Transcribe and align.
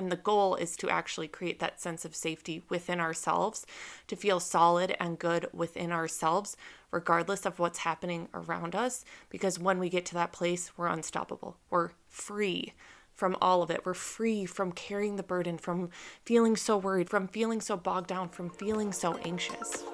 And 0.00 0.10
the 0.10 0.16
goal 0.16 0.54
is 0.54 0.76
to 0.76 0.88
actually 0.88 1.28
create 1.28 1.58
that 1.58 1.78
sense 1.78 2.06
of 2.06 2.16
safety 2.16 2.62
within 2.70 3.00
ourselves, 3.00 3.66
to 4.06 4.16
feel 4.16 4.40
solid 4.40 4.96
and 4.98 5.18
good 5.18 5.46
within 5.52 5.92
ourselves, 5.92 6.56
regardless 6.90 7.44
of 7.44 7.58
what's 7.58 7.80
happening 7.80 8.30
around 8.32 8.74
us. 8.74 9.04
Because 9.28 9.58
when 9.58 9.78
we 9.78 9.90
get 9.90 10.06
to 10.06 10.14
that 10.14 10.32
place, 10.32 10.72
we're 10.74 10.86
unstoppable, 10.86 11.58
we're 11.68 11.90
free 12.08 12.72
from 13.12 13.36
all 13.42 13.62
of 13.62 13.70
it. 13.70 13.84
We're 13.84 13.92
free 13.92 14.46
from 14.46 14.72
carrying 14.72 15.16
the 15.16 15.22
burden, 15.22 15.58
from 15.58 15.90
feeling 16.24 16.56
so 16.56 16.78
worried, 16.78 17.10
from 17.10 17.28
feeling 17.28 17.60
so 17.60 17.76
bogged 17.76 18.06
down, 18.06 18.30
from 18.30 18.48
feeling 18.48 18.94
so 18.94 19.18
anxious. 19.18 19.84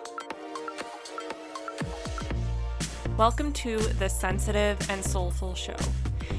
Welcome 3.17 3.53
to 3.55 3.79
the 3.79 4.09
Sensitive 4.09 4.79
and 4.89 5.05
Soulful 5.05 5.57
Show. 5.57 5.75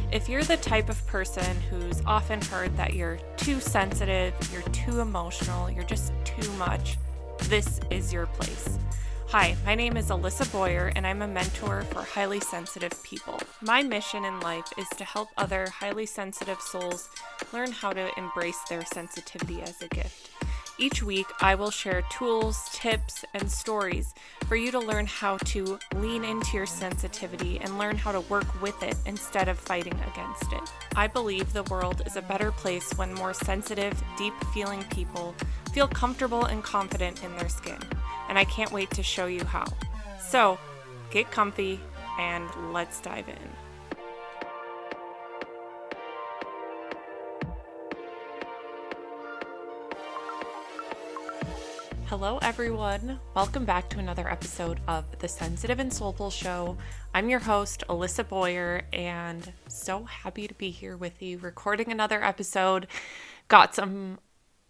If 0.10 0.30
you're 0.30 0.44
the 0.44 0.56
type 0.56 0.88
of 0.88 1.06
person 1.06 1.58
who's 1.70 2.02
often 2.06 2.42
heard 2.42 2.78
that 2.78 2.94
you're 2.94 3.20
too 3.36 3.60
sensitive, 3.60 4.34
you're 4.54 4.62
too 4.72 5.02
emotional, 5.02 5.70
you're 5.70 5.84
just 5.84 6.14
too 6.24 6.50
much, 6.54 6.98
this 7.50 7.82
is 7.90 8.14
your 8.14 8.26
place. 8.28 8.80
Hi, 9.28 9.58
my 9.66 9.76
name 9.76 9.98
is 9.98 10.08
Alissa 10.08 10.50
Boyer, 10.50 10.94
and 10.96 11.06
I'm 11.06 11.22
a 11.24 11.28
mentor 11.28 11.82
for 11.92 12.04
highly 12.04 12.40
sensitive 12.40 13.04
people. 13.04 13.38
My 13.62 13.84
mission 13.84 14.24
in 14.24 14.40
life 14.40 14.72
is 14.78 14.88
to 14.96 15.04
help 15.04 15.28
other 15.36 15.68
highly 15.68 16.06
sensitive 16.06 16.62
souls 16.62 17.10
learn 17.52 17.74
how 17.74 17.92
to 17.92 18.10
embrace 18.18 18.60
their 18.70 18.86
sensitivity 18.86 19.62
as 19.62 19.82
a 19.82 19.90
gift. 19.90 20.37
Each 20.80 21.02
week, 21.02 21.26
I 21.42 21.56
will 21.56 21.72
share 21.72 22.04
tools, 22.04 22.70
tips, 22.72 23.26
and 23.34 23.50
stories 23.50 24.14
for 24.46 24.56
you 24.56 24.70
to 24.72 24.80
learn 24.80 25.08
how 25.08 25.38
to 25.38 25.80
lean 25.96 26.24
into 26.24 26.56
your 26.56 26.68
sensitivity 26.68 27.60
and 27.60 27.80
learn 27.80 27.98
how 27.98 28.12
to 28.12 28.20
work 28.22 28.62
with 28.62 28.84
it 28.84 28.96
instead 29.08 29.48
of 29.48 29.58
fighting 29.58 30.00
against 30.12 30.54
it. 30.54 30.62
I 30.96 31.08
believe 31.08 31.52
the 31.52 31.64
world 31.64 32.04
is 32.06 32.16
a 32.16 32.22
better 32.22 32.52
place 32.52 32.92
when 32.96 33.12
more 33.16 33.34
sensitive, 33.34 34.00
deep 34.20 34.36
feeling 34.54 34.84
people 34.92 35.34
feel 35.74 35.88
comfortable 35.88 36.46
and 36.46 36.64
confident 36.64 37.24
in 37.24 37.36
their 37.38 37.50
skin. 37.50 37.80
And 38.30 38.38
I 38.38 38.44
can't 38.44 38.72
wait 38.72 38.92
to 38.92 39.04
show 39.04 39.26
you 39.26 39.44
how. 39.46 39.66
So, 40.30 40.60
get 41.10 41.32
comfy 41.32 41.80
and 42.20 42.48
let's 42.72 43.02
dive 43.02 43.28
in. 43.30 43.67
Hello, 52.10 52.38
everyone. 52.42 53.20
Welcome 53.36 53.66
back 53.66 53.90
to 53.90 54.00
another 54.00 54.32
episode 54.32 54.80
of 54.88 55.04
the 55.20 55.28
Sensitive 55.28 55.78
and 55.78 55.92
Soulful 55.92 56.30
Show. 56.30 56.78
I'm 57.14 57.30
your 57.30 57.42
host, 57.42 57.84
Alissa 57.90 58.26
Boyer, 58.26 58.84
and 58.94 59.52
so 59.68 60.06
happy 60.06 60.48
to 60.48 60.54
be 60.54 60.70
here 60.70 60.96
with 60.96 61.22
you 61.22 61.38
recording 61.40 61.92
another 61.92 62.24
episode. 62.24 62.88
Got 63.50 63.76
some 63.76 64.20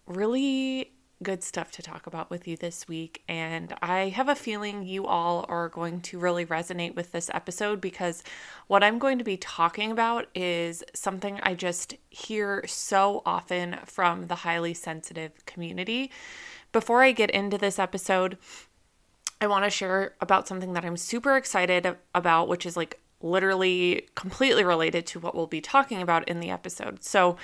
really 0.07 0.93
good 1.21 1.43
stuff 1.43 1.71
to 1.73 1.83
talk 1.83 2.07
about 2.07 2.31
with 2.31 2.47
you 2.47 2.57
this 2.57 2.87
week, 2.87 3.21
and 3.27 3.71
I 3.83 4.09
have 4.09 4.29
a 4.29 4.35
feeling 4.35 4.83
you 4.83 5.05
all 5.05 5.45
are 5.47 5.69
going 5.69 6.01
to 6.01 6.17
really 6.17 6.45
resonate 6.45 6.95
with 6.95 7.11
this 7.11 7.29
episode 7.35 7.79
because 7.79 8.23
what 8.65 8.83
I'm 8.83 8.97
going 8.97 9.19
to 9.19 9.23
be 9.23 9.37
talking 9.37 9.91
about 9.91 10.25
is 10.33 10.83
something 10.95 11.39
I 11.43 11.53
just 11.53 11.93
hear 12.09 12.63
so 12.65 13.21
often 13.27 13.77
from 13.85 14.25
the 14.25 14.35
highly 14.35 14.73
sensitive 14.73 15.45
community 15.45 16.09
before 16.71 17.03
I 17.03 17.11
get 17.11 17.31
into 17.31 17.57
this 17.57 17.79
episode, 17.79 18.37
I 19.39 19.47
want 19.47 19.65
to 19.65 19.69
share 19.69 20.15
about 20.21 20.47
something 20.47 20.73
that 20.73 20.85
I'm 20.85 20.97
super 20.97 21.37
excited 21.37 21.95
about, 22.15 22.47
which 22.47 22.65
is 22.65 22.75
like 22.75 22.99
literally 23.21 24.07
completely 24.15 24.63
related 24.63 25.05
to 25.07 25.19
what 25.19 25.35
we'll 25.35 25.47
be 25.47 25.61
talking 25.61 26.01
about 26.01 26.27
in 26.27 26.39
the 26.39 26.49
episode. 26.49 27.03
So, 27.03 27.37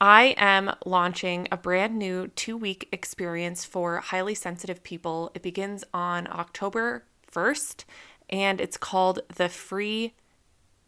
I 0.00 0.36
am 0.36 0.76
launching 0.86 1.48
a 1.50 1.56
brand 1.56 1.98
new 1.98 2.28
two 2.28 2.56
week 2.56 2.88
experience 2.92 3.64
for 3.64 3.96
highly 3.96 4.34
sensitive 4.34 4.84
people. 4.84 5.32
It 5.34 5.42
begins 5.42 5.82
on 5.92 6.28
October 6.30 7.04
1st 7.32 7.84
and 8.30 8.60
it's 8.60 8.76
called 8.76 9.20
the 9.34 9.48
Free 9.48 10.14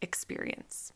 Experience. 0.00 0.93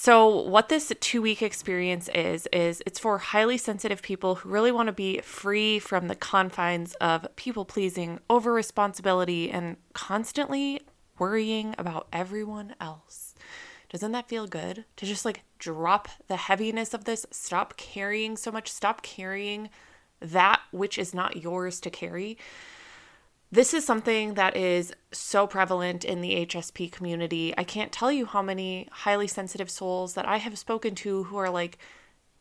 So, 0.00 0.28
what 0.28 0.68
this 0.68 0.92
two 1.00 1.20
week 1.20 1.42
experience 1.42 2.08
is, 2.14 2.46
is 2.52 2.80
it's 2.86 3.00
for 3.00 3.18
highly 3.18 3.58
sensitive 3.58 4.00
people 4.00 4.36
who 4.36 4.48
really 4.48 4.70
want 4.70 4.86
to 4.86 4.92
be 4.92 5.18
free 5.22 5.80
from 5.80 6.06
the 6.06 6.14
confines 6.14 6.94
of 7.00 7.26
people 7.34 7.64
pleasing, 7.64 8.20
over 8.30 8.52
responsibility, 8.52 9.50
and 9.50 9.76
constantly 9.94 10.82
worrying 11.18 11.74
about 11.78 12.06
everyone 12.12 12.76
else. 12.80 13.34
Doesn't 13.90 14.12
that 14.12 14.28
feel 14.28 14.46
good? 14.46 14.84
To 14.98 15.04
just 15.04 15.24
like 15.24 15.42
drop 15.58 16.08
the 16.28 16.36
heaviness 16.36 16.94
of 16.94 17.02
this, 17.02 17.26
stop 17.32 17.76
carrying 17.76 18.36
so 18.36 18.52
much, 18.52 18.70
stop 18.70 19.02
carrying 19.02 19.68
that 20.20 20.60
which 20.70 20.96
is 20.96 21.12
not 21.12 21.42
yours 21.42 21.80
to 21.80 21.90
carry. 21.90 22.38
This 23.50 23.72
is 23.72 23.86
something 23.86 24.34
that 24.34 24.56
is 24.58 24.92
so 25.10 25.46
prevalent 25.46 26.04
in 26.04 26.20
the 26.20 26.44
HSP 26.44 26.92
community. 26.92 27.54
I 27.56 27.64
can't 27.64 27.90
tell 27.90 28.12
you 28.12 28.26
how 28.26 28.42
many 28.42 28.88
highly 28.90 29.26
sensitive 29.26 29.70
souls 29.70 30.12
that 30.14 30.28
I 30.28 30.36
have 30.36 30.58
spoken 30.58 30.94
to 30.96 31.24
who 31.24 31.36
are 31.38 31.48
like 31.48 31.78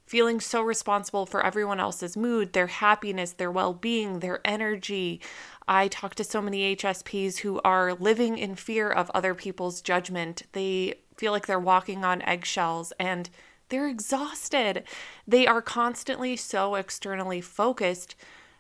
feeling 0.06 0.42
so 0.42 0.62
responsible 0.62 1.26
for 1.26 1.46
everyone 1.46 1.80
else's 1.80 2.18
mood, 2.18 2.52
their 2.52 2.68
happiness, 2.68 3.32
their 3.32 3.52
well 3.52 3.74
being, 3.74 4.20
their 4.20 4.42
energy. 4.44 5.22
I 5.66 5.88
talk 5.88 6.14
to 6.16 6.26
so 6.26 6.42
many 6.42 6.76
HSPs 6.76 7.38
who 7.38 7.62
are 7.64 7.94
living 7.94 8.38
in 8.38 8.56
fear 8.56 8.90
of 8.90 9.10
other 9.12 9.34
people's 9.34 9.82
judgment. 9.82 10.44
They 10.52 10.96
feel 11.16 11.32
like 11.32 11.48
they're 11.48 11.58
walking 11.58 12.04
on 12.04 12.22
eggshells 12.24 12.92
and 13.00 13.30
they're 13.70 13.88
exhausted. 13.88 14.84
They 15.26 15.48
are 15.48 15.62
constantly 15.62 16.36
so 16.36 16.76
externally 16.76 17.40
focused 17.40 18.16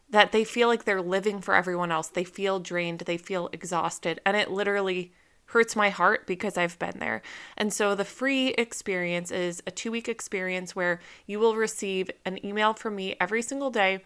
that 0.10 0.32
they 0.32 0.44
feel 0.44 0.68
like 0.68 0.86
they're 0.86 1.02
living 1.02 1.42
for 1.42 1.54
everyone 1.54 1.92
else. 1.92 2.08
They 2.08 2.24
feel 2.24 2.60
drained, 2.60 3.00
they 3.02 3.18
feel 3.18 3.50
exhausted, 3.52 4.22
and 4.26 4.38
it 4.38 4.50
literally 4.50 5.12
hurts 5.52 5.76
my 5.76 5.90
heart 5.90 6.28
because 6.28 6.58
I've 6.58 6.78
been 6.78 7.00
there. 7.00 7.22
And 7.56 7.72
so 7.72 7.96
the 7.96 8.04
free 8.06 8.50
experience 8.50 9.32
is 9.32 9.62
a 9.66 9.72
2-week 9.72 10.10
experience 10.10 10.76
where 10.76 11.00
you 11.26 11.40
will 11.40 11.56
receive 11.56 12.12
an 12.26 12.46
email 12.46 12.74
from 12.74 12.96
me 12.96 13.16
every 13.20 13.42
single 13.42 13.70
day 13.70 14.04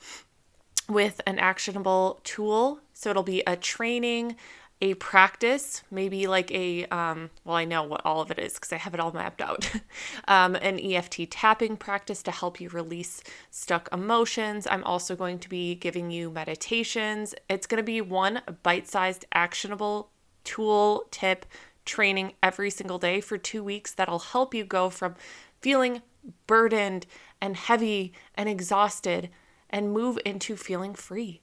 with 0.88 1.22
an 1.26 1.40
actionable 1.40 2.20
tool. 2.24 2.80
So 2.94 3.10
it'll 3.10 3.24
be 3.24 3.42
a 3.48 3.56
training, 3.56 4.36
a 4.82 4.96
practice, 4.96 5.84
maybe 5.92 6.26
like 6.26 6.52
a, 6.52 6.86
um, 6.88 7.30
well, 7.46 7.56
I 7.56 7.66
know 7.66 7.84
what 7.84 8.02
all 8.04 8.20
of 8.20 8.32
it 8.32 8.40
is 8.40 8.56
because 8.56 8.74
I 8.74 8.78
have 8.78 8.96
it 8.96 9.00
all 9.00 9.12
mapped 9.12 9.42
out. 9.42 9.70
um, 10.28 10.56
an 10.56 10.80
EFT 10.80 11.30
tapping 11.30 11.78
practice 11.78 12.24
to 12.24 12.32
help 12.32 12.60
you 12.60 12.70
release 12.70 13.24
stuck 13.52 13.88
emotions. 13.94 14.68
I'm 14.70 14.84
also 14.84 15.16
going 15.16 15.38
to 15.40 15.50
be 15.50 15.76
giving 15.76 16.10
you 16.10 16.32
meditations. 16.32 17.36
It's 17.48 17.68
going 17.68 17.78
to 17.78 17.84
be 17.84 18.02
one 18.02 18.42
bite 18.64 18.88
sized, 18.88 19.26
actionable 19.34 20.10
tool, 20.44 21.06
tip, 21.12 21.46
training 21.86 22.34
every 22.42 22.72
single 22.72 22.98
day 22.98 23.22
for 23.22 23.38
two 23.38 23.64
weeks 23.64 23.92
that'll 23.94 24.20
help 24.20 24.54
you 24.54 24.64
go 24.64 24.90
from 24.90 25.16
feeling 25.62 26.02
burdened 26.48 27.06
and 27.40 27.56
heavy 27.56 28.14
and 28.36 28.50
exhausted 28.50 29.30
and 29.70 29.92
move 29.92 30.18
into 30.26 30.56
feeling 30.56 30.94
free 30.94 31.42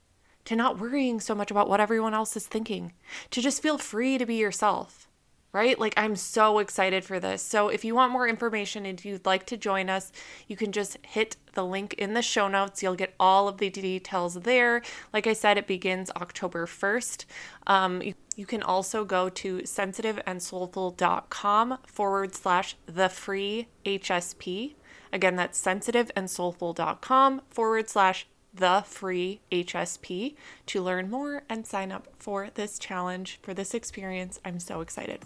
to 0.48 0.56
not 0.56 0.80
worrying 0.80 1.20
so 1.20 1.34
much 1.34 1.50
about 1.50 1.68
what 1.68 1.78
everyone 1.78 2.14
else 2.14 2.34
is 2.34 2.46
thinking, 2.46 2.94
to 3.30 3.42
just 3.42 3.60
feel 3.60 3.76
free 3.76 4.16
to 4.16 4.24
be 4.24 4.36
yourself, 4.36 5.06
right? 5.52 5.78
Like, 5.78 5.92
I'm 5.94 6.16
so 6.16 6.58
excited 6.58 7.04
for 7.04 7.20
this. 7.20 7.42
So, 7.42 7.68
if 7.68 7.84
you 7.84 7.94
want 7.94 8.12
more 8.12 8.26
information 8.26 8.86
and 8.86 9.04
you'd 9.04 9.26
like 9.26 9.44
to 9.44 9.58
join 9.58 9.90
us, 9.90 10.10
you 10.46 10.56
can 10.56 10.72
just 10.72 10.96
hit 11.02 11.36
the 11.52 11.66
link 11.66 11.92
in 11.98 12.14
the 12.14 12.22
show 12.22 12.48
notes. 12.48 12.82
You'll 12.82 12.94
get 12.94 13.14
all 13.20 13.46
of 13.46 13.58
the 13.58 13.68
details 13.68 14.36
there. 14.36 14.80
Like 15.12 15.26
I 15.26 15.34
said, 15.34 15.58
it 15.58 15.66
begins 15.66 16.10
October 16.16 16.64
1st. 16.64 17.26
Um, 17.66 18.00
you, 18.00 18.14
you 18.34 18.46
can 18.46 18.62
also 18.62 19.04
go 19.04 19.28
to 19.28 19.58
sensitiveandsoulful.com 19.58 21.78
forward 21.86 22.34
slash 22.34 22.74
the 22.86 23.10
free 23.10 23.68
HSP. 23.84 24.76
Again, 25.12 25.36
that's 25.36 25.62
sensitiveandsoulful.com 25.62 27.42
forward 27.50 27.90
slash 27.90 28.26
the 28.58 28.84
free 28.86 29.40
HSP 29.50 30.36
to 30.66 30.82
learn 30.82 31.10
more 31.10 31.42
and 31.48 31.66
sign 31.66 31.90
up 31.90 32.08
for 32.18 32.50
this 32.54 32.78
challenge, 32.78 33.38
for 33.42 33.54
this 33.54 33.74
experience. 33.74 34.38
I'm 34.44 34.60
so 34.60 34.80
excited. 34.80 35.22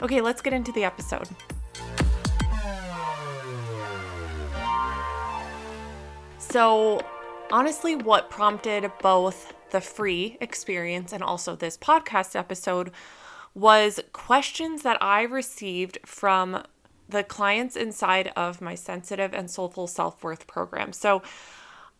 Okay, 0.00 0.20
let's 0.20 0.40
get 0.40 0.52
into 0.52 0.72
the 0.72 0.84
episode. 0.84 1.28
So, 6.38 7.00
honestly, 7.50 7.96
what 7.96 8.30
prompted 8.30 8.90
both 9.02 9.52
the 9.70 9.80
free 9.80 10.38
experience 10.40 11.12
and 11.12 11.22
also 11.22 11.56
this 11.56 11.76
podcast 11.76 12.36
episode 12.36 12.92
was 13.54 14.00
questions 14.12 14.82
that 14.82 15.02
I 15.02 15.22
received 15.22 15.98
from 16.06 16.62
the 17.08 17.24
clients 17.24 17.76
inside 17.76 18.32
of 18.36 18.60
my 18.60 18.74
sensitive 18.74 19.32
and 19.32 19.50
soulful 19.50 19.86
self 19.86 20.22
worth 20.22 20.46
program. 20.46 20.92
So, 20.92 21.22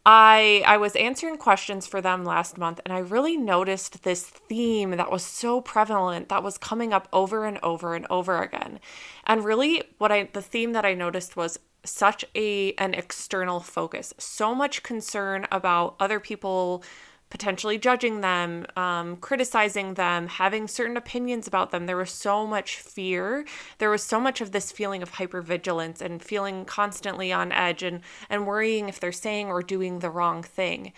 I 0.08 0.62
I 0.64 0.76
was 0.76 0.94
answering 0.94 1.37
questions 1.37 1.87
for 1.87 2.00
them 2.00 2.25
last 2.25 2.56
month 2.56 2.81
and 2.85 2.94
I 2.94 2.99
really 2.99 3.37
noticed 3.37 4.05
this 4.05 4.23
theme 4.23 4.93
that 4.93 5.11
was 5.11 5.25
so 5.25 5.61
prevalent 5.61 6.29
that 6.29 6.44
was 6.44 6.58
coming 6.58 6.93
up 6.93 7.08
over 7.12 7.44
and 7.44 7.58
over 7.62 7.94
and 7.97 8.06
over 8.08 8.41
again. 8.41 8.79
And 9.25 9.44
really 9.44 9.82
what 9.99 10.12
I 10.12 10.31
the 10.32 10.43
theme 10.43 10.73
that 10.73 10.87
I 10.87 10.94
noticed 10.94 11.37
was 11.37 11.58
such 11.85 12.25
a 12.37 12.73
an 12.75 12.94
external 12.94 13.61
focus, 13.61 14.14
so 14.19 14.55
much 14.55 14.85
concern 14.85 15.47
about 15.50 15.97
other 15.99 16.20
people 16.20 16.85
potentially 17.28 17.76
judging 17.76 18.20
them, 18.20 18.67
um, 18.76 19.17
criticizing 19.17 19.94
them, 19.94 20.28
having 20.28 20.69
certain 20.69 20.96
opinions 20.96 21.46
about 21.49 21.70
them. 21.70 21.87
There 21.87 21.96
was 21.96 22.11
so 22.11 22.46
much 22.46 22.76
fear. 22.76 23.44
There 23.78 23.90
was 23.90 24.02
so 24.02 24.20
much 24.20 24.40
of 24.40 24.52
this 24.52 24.70
feeling 24.70 25.02
of 25.02 25.12
hypervigilance 25.12 26.00
and 26.00 26.23
feeling 26.23 26.64
constantly 26.64 27.32
on 27.32 27.50
edge 27.52 27.82
and 27.82 28.00
and 28.31 28.46
worrying 28.46 28.88
if 28.88 29.00
they're 29.00 29.12
saying 29.12 29.49
or 29.49 29.62
doing 29.62 29.99
the 29.99 30.11
wrong 30.11 30.43
thing. 30.43 30.93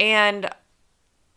And 0.00 0.50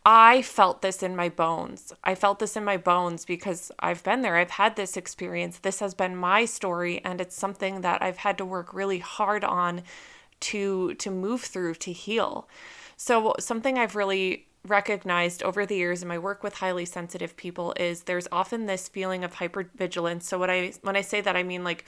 I 0.04 0.42
felt 0.42 0.82
this 0.82 1.02
in 1.02 1.14
my 1.14 1.28
bones. 1.28 1.92
I 2.02 2.16
felt 2.16 2.40
this 2.40 2.56
in 2.56 2.64
my 2.64 2.76
bones 2.76 3.24
because 3.24 3.70
I've 3.78 4.02
been 4.02 4.22
there. 4.22 4.36
I've 4.36 4.50
had 4.50 4.74
this 4.74 4.96
experience. 4.96 5.58
This 5.58 5.78
has 5.78 5.94
been 5.94 6.16
my 6.16 6.44
story 6.44 7.00
and 7.04 7.20
it's 7.20 7.36
something 7.36 7.82
that 7.82 8.02
I've 8.02 8.16
had 8.18 8.36
to 8.38 8.44
work 8.44 8.74
really 8.74 8.98
hard 8.98 9.44
on 9.44 9.82
to 10.40 10.94
to 10.94 11.10
move 11.10 11.42
through 11.42 11.74
to 11.74 11.92
heal. 11.92 12.48
So 12.96 13.34
something 13.38 13.78
I've 13.78 13.96
really 13.96 14.46
recognized 14.66 15.42
over 15.42 15.66
the 15.66 15.74
years 15.74 16.02
in 16.02 16.08
my 16.08 16.18
work 16.18 16.42
with 16.42 16.54
highly 16.54 16.84
sensitive 16.84 17.36
people 17.36 17.74
is 17.78 18.04
there's 18.04 18.28
often 18.30 18.66
this 18.66 18.88
feeling 18.88 19.24
of 19.24 19.34
hypervigilance. 19.34 20.22
So 20.22 20.38
what 20.38 20.50
I 20.50 20.72
when 20.82 20.96
I 20.96 21.00
say 21.00 21.20
that 21.20 21.36
I 21.36 21.42
mean 21.42 21.64
like 21.64 21.84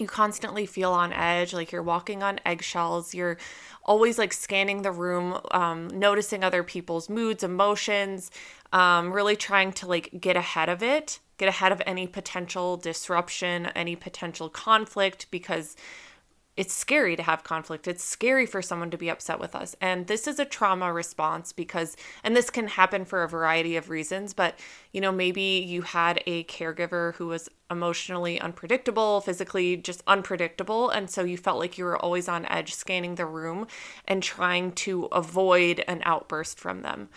you 0.00 0.06
constantly 0.06 0.66
feel 0.66 0.92
on 0.92 1.12
edge, 1.12 1.52
like 1.52 1.70
you're 1.70 1.82
walking 1.82 2.22
on 2.22 2.40
eggshells. 2.46 3.14
You're 3.14 3.36
always 3.84 4.18
like 4.18 4.32
scanning 4.32 4.82
the 4.82 4.92
room, 4.92 5.38
um, 5.50 5.88
noticing 5.88 6.42
other 6.42 6.62
people's 6.62 7.08
moods, 7.10 7.44
emotions, 7.44 8.30
um, 8.72 9.12
really 9.12 9.36
trying 9.36 9.72
to 9.72 9.86
like 9.86 10.10
get 10.18 10.36
ahead 10.36 10.70
of 10.70 10.82
it, 10.82 11.18
get 11.36 11.48
ahead 11.48 11.70
of 11.70 11.82
any 11.86 12.06
potential 12.06 12.78
disruption, 12.78 13.66
any 13.74 13.94
potential 13.94 14.48
conflict, 14.48 15.26
because 15.30 15.76
it's 16.56 16.74
scary 16.74 17.16
to 17.16 17.22
have 17.22 17.44
conflict. 17.44 17.88
It's 17.88 18.04
scary 18.04 18.44
for 18.44 18.60
someone 18.60 18.90
to 18.90 18.98
be 18.98 19.08
upset 19.08 19.38
with 19.38 19.54
us. 19.54 19.74
And 19.80 20.06
this 20.08 20.26
is 20.26 20.38
a 20.38 20.44
trauma 20.44 20.92
response 20.92 21.52
because, 21.52 21.96
and 22.22 22.36
this 22.36 22.50
can 22.50 22.68
happen 22.68 23.04
for 23.04 23.22
a 23.22 23.28
variety 23.28 23.76
of 23.76 23.88
reasons, 23.88 24.34
but 24.34 24.58
you 24.92 25.00
know, 25.00 25.12
maybe 25.12 25.64
you 25.66 25.82
had 25.82 26.22
a 26.26 26.44
caregiver 26.44 27.14
who 27.14 27.28
was 27.28 27.48
emotionally 27.70 28.40
unpredictable, 28.40 29.20
physically 29.20 29.76
just 29.76 30.02
unpredictable. 30.06 30.90
And 30.90 31.08
so 31.08 31.22
you 31.22 31.36
felt 31.36 31.58
like 31.58 31.78
you 31.78 31.84
were 31.84 31.98
always 31.98 32.28
on 32.28 32.44
edge, 32.46 32.74
scanning 32.74 33.14
the 33.14 33.26
room 33.26 33.66
and 34.06 34.22
trying 34.22 34.72
to 34.72 35.04
avoid 35.04 35.84
an 35.86 36.02
outburst 36.04 36.58
from 36.58 36.82
them. 36.82 37.08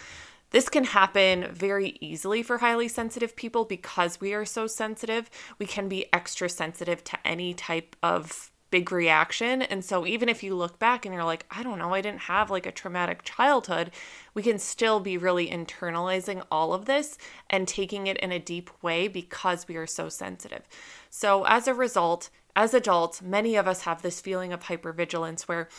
This 0.51 0.69
can 0.69 0.83
happen 0.83 1.51
very 1.51 1.97
easily 1.99 2.43
for 2.43 2.59
highly 2.59 2.87
sensitive 2.87 3.35
people 3.35 3.65
because 3.65 4.21
we 4.21 4.35
are 4.35 4.45
so 4.45 4.67
sensitive. 4.67 5.27
We 5.57 5.65
can 5.65 5.89
be 5.89 6.13
extra 6.13 6.47
sensitive 6.47 7.03
to 7.05 7.17
any 7.25 7.55
type 7.55 7.95
of 8.03 8.51
big 8.73 8.91
reaction. 8.91 9.61
And 9.61 9.85
so 9.85 10.03
even 10.07 10.27
if 10.27 10.41
you 10.41 10.55
look 10.55 10.79
back 10.79 11.05
and 11.05 11.13
you're 11.13 11.23
like, 11.23 11.45
I 11.51 11.61
don't 11.61 11.77
know, 11.77 11.93
I 11.93 12.01
didn't 12.01 12.21
have 12.21 12.49
like 12.49 12.65
a 12.65 12.71
traumatic 12.71 13.21
childhood, 13.21 13.91
we 14.33 14.41
can 14.41 14.57
still 14.57 14.99
be 14.99 15.15
really 15.15 15.47
internalizing 15.47 16.43
all 16.49 16.73
of 16.73 16.85
this 16.85 17.19
and 17.51 17.67
taking 17.67 18.07
it 18.07 18.17
in 18.17 18.31
a 18.31 18.39
deep 18.39 18.71
way 18.81 19.07
because 19.07 19.67
we 19.67 19.75
are 19.75 19.85
so 19.85 20.09
sensitive. 20.09 20.63
So 21.11 21.43
as 21.43 21.67
a 21.67 21.73
result, 21.75 22.31
as 22.55 22.73
adults, 22.73 23.21
many 23.21 23.55
of 23.55 23.67
us 23.67 23.81
have 23.81 24.01
this 24.01 24.19
feeling 24.19 24.51
of 24.51 24.63
hypervigilance 24.63 25.43
where 25.43 25.69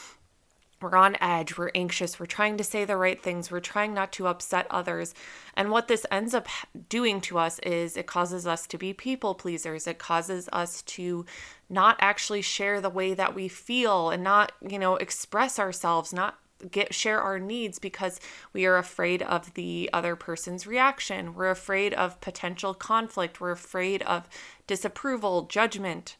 we're 0.80 0.96
on 0.96 1.16
edge, 1.20 1.56
we're 1.56 1.70
anxious, 1.74 2.20
we're 2.20 2.26
trying 2.26 2.56
to 2.56 2.64
say 2.64 2.84
the 2.84 2.96
right 2.96 3.22
things, 3.22 3.50
we're 3.50 3.60
trying 3.60 3.94
not 3.94 4.12
to 4.12 4.26
upset 4.26 4.66
others. 4.70 5.14
And 5.56 5.70
what 5.70 5.88
this 5.88 6.04
ends 6.10 6.34
up 6.34 6.46
doing 6.88 7.20
to 7.22 7.38
us 7.38 7.58
is 7.60 7.96
it 7.96 8.06
causes 8.06 8.46
us 8.46 8.66
to 8.66 8.78
be 8.78 8.92
people 8.92 9.34
pleasers. 9.34 9.86
It 9.86 9.98
causes 9.98 10.48
us 10.52 10.82
to 10.82 11.24
not 11.70 11.96
actually 12.00 12.42
share 12.42 12.80
the 12.80 12.90
way 12.90 13.14
that 13.14 13.34
we 13.34 13.48
feel 13.48 14.10
and 14.10 14.22
not, 14.22 14.52
you 14.66 14.78
know, 14.78 14.96
express 14.96 15.58
ourselves, 15.58 16.12
not 16.12 16.38
get 16.70 16.94
share 16.94 17.20
our 17.20 17.38
needs 17.38 17.78
because 17.78 18.20
we 18.52 18.64
are 18.66 18.76
afraid 18.76 19.22
of 19.22 19.54
the 19.54 19.90
other 19.92 20.16
person's 20.16 20.66
reaction. 20.66 21.34
We're 21.34 21.50
afraid 21.50 21.94
of 21.94 22.20
potential 22.20 22.74
conflict. 22.74 23.40
We're 23.40 23.50
afraid 23.50 24.02
of 24.02 24.28
disapproval, 24.66 25.42
judgment, 25.42 26.16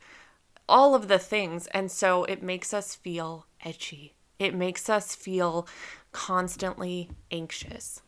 all 0.69 0.95
of 0.95 1.09
the 1.09 1.19
things. 1.19 1.67
And 1.69 1.91
so 1.91 2.25
it 2.25 2.43
makes 2.43 2.75
us 2.75 2.95
feel 2.95 3.47
edgy. 3.65 4.14
It 4.39 4.55
makes 4.55 4.89
us 4.89 5.15
feel 5.15 5.67
constantly 6.13 7.11
anxious. 7.31 8.03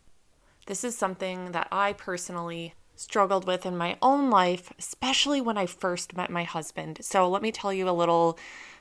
This 0.66 0.84
is 0.84 0.96
something 0.96 1.52
that 1.52 1.68
I 1.70 1.92
personally 1.92 2.74
struggled 2.96 3.46
with 3.46 3.66
in 3.66 3.76
my 3.76 3.96
own 4.02 4.30
life, 4.30 4.72
especially 4.78 5.40
when 5.40 5.58
I 5.58 5.66
first 5.66 6.16
met 6.16 6.30
my 6.30 6.44
husband. 6.44 6.98
So, 7.02 7.28
let 7.28 7.42
me 7.42 7.52
tell 7.52 7.72
you 7.72 7.88
a 7.88 7.92
little 7.92 8.38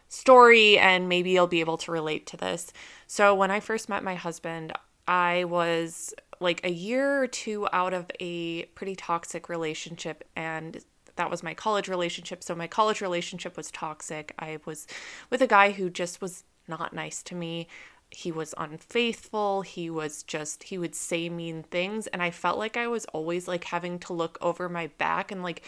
story 0.08 0.78
and 0.78 1.10
maybe 1.10 1.32
you'll 1.32 1.48
be 1.48 1.60
able 1.60 1.78
to 1.78 1.92
relate 1.92 2.26
to 2.28 2.38
this. 2.38 2.72
So, 3.08 3.36
when 3.36 3.52
I 3.52 3.60
first 3.60 3.90
met 3.90 4.04
my 4.04 4.16
husband, 4.16 4.74
I 5.08 5.44
was 5.44 6.14
like 6.40 6.66
a 6.66 6.72
year 6.72 7.24
or 7.24 7.28
two 7.28 7.68
out 7.72 7.94
of 7.94 8.10
a 8.20 8.64
pretty 8.68 8.96
toxic 8.96 9.50
relationship 9.50 10.24
and 10.36 10.84
that 11.16 11.32
was 11.32 11.44
my 11.44 11.54
college 11.54 11.88
relationship. 11.88 12.44
So 12.44 12.56
my 12.56 12.68
college 12.68 13.02
relationship 13.02 13.56
was 13.56 13.72
toxic. 13.72 14.34
I 14.38 14.60
was 14.66 14.86
with 15.30 15.42
a 15.42 15.48
guy 15.48 15.72
who 15.72 15.90
just 15.90 16.22
was 16.22 16.44
not 16.68 16.94
nice 16.94 17.22
to 17.24 17.36
me. 17.36 17.68
He 18.12 18.32
was 18.32 18.54
unfaithful. 18.58 19.62
He 19.62 19.90
was 19.90 20.24
just, 20.24 20.64
he 20.64 20.78
would 20.78 20.96
say 20.96 21.28
mean 21.30 21.64
things. 21.64 22.08
And 22.08 22.22
I 22.22 22.32
felt 22.32 22.58
like 22.58 22.78
I 22.78 22.88
was 22.88 23.06
always 23.06 23.48
like 23.48 23.66
having 23.66 24.00
to 24.00 24.14
look 24.14 24.38
over 24.42 24.70
my 24.70 24.88
back 24.98 25.32
and 25.32 25.44
like 25.44 25.64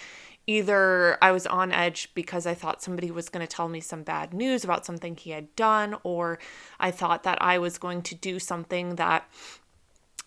either 0.45 1.17
I 1.21 1.31
was 1.31 1.45
on 1.45 1.73
edge 1.73 2.09
because 2.13 2.47
I 2.47 2.53
thought 2.53 2.81
somebody 2.81 3.11
was 3.11 3.27
going 3.27 3.45
to 3.45 3.53
tell 3.53 3.67
me 3.67 3.81
some 3.81 4.03
bad 4.03 4.33
news 4.33 4.63
about 4.63 4.85
something 4.85 5.15
he 5.15 5.31
had 5.31 5.53
done, 5.57 5.97
or 6.03 6.39
I 6.79 6.89
thought 6.89 7.23
that 7.23 7.41
I 7.41 7.59
was 7.59 7.77
going 7.77 8.01
to 8.03 8.15
do 8.15 8.39
something 8.39 8.95
that 8.95 9.29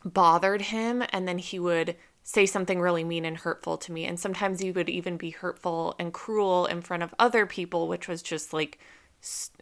bothered 0.04 0.62
him. 0.62 1.02
And 1.10 1.26
then 1.26 1.38
he 1.38 1.58
would 1.58 1.96
say 2.22 2.44
something 2.44 2.80
really 2.80 3.02
mean 3.02 3.24
and 3.24 3.38
hurtful 3.38 3.78
to 3.78 3.92
me. 3.92 4.04
And 4.04 4.20
sometimes 4.20 4.60
he 4.60 4.70
would 4.70 4.90
even 4.90 5.16
be 5.16 5.30
hurtful 5.30 5.94
and 5.98 6.12
cruel 6.12 6.66
in 6.66 6.82
front 6.82 7.02
of 7.02 7.14
other 7.18 7.46
people, 7.46 7.88
which 7.88 8.06
was 8.06 8.22
just 8.22 8.52
like 8.52 8.78